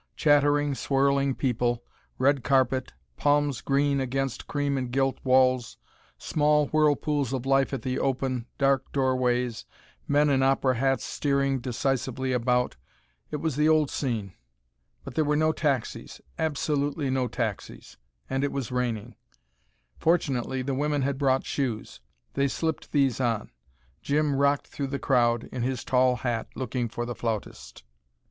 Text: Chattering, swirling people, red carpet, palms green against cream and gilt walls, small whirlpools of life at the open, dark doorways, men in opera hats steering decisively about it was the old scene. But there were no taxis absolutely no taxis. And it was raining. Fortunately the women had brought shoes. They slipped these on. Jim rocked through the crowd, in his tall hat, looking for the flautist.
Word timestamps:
Chattering, 0.15 0.73
swirling 0.73 1.35
people, 1.35 1.83
red 2.17 2.43
carpet, 2.43 2.91
palms 3.17 3.61
green 3.61 3.99
against 4.01 4.47
cream 4.47 4.75
and 4.75 4.89
gilt 4.89 5.19
walls, 5.23 5.77
small 6.17 6.69
whirlpools 6.69 7.33
of 7.33 7.45
life 7.45 7.71
at 7.71 7.83
the 7.83 7.99
open, 7.99 8.47
dark 8.57 8.91
doorways, 8.93 9.67
men 10.07 10.27
in 10.31 10.41
opera 10.41 10.77
hats 10.77 11.03
steering 11.05 11.59
decisively 11.59 12.31
about 12.33 12.77
it 13.29 13.35
was 13.35 13.55
the 13.57 13.69
old 13.69 13.91
scene. 13.91 14.33
But 15.03 15.13
there 15.13 15.23
were 15.23 15.35
no 15.35 15.51
taxis 15.51 16.19
absolutely 16.39 17.11
no 17.11 17.27
taxis. 17.27 17.97
And 18.27 18.43
it 18.43 18.51
was 18.51 18.71
raining. 18.71 19.13
Fortunately 19.99 20.63
the 20.63 20.73
women 20.73 21.03
had 21.03 21.19
brought 21.19 21.45
shoes. 21.45 22.01
They 22.33 22.47
slipped 22.47 22.91
these 22.91 23.19
on. 23.21 23.51
Jim 24.01 24.33
rocked 24.35 24.65
through 24.65 24.87
the 24.87 24.97
crowd, 24.97 25.43
in 25.51 25.61
his 25.61 25.83
tall 25.83 26.15
hat, 26.15 26.47
looking 26.55 26.89
for 26.89 27.05
the 27.05 27.13
flautist. 27.13 27.83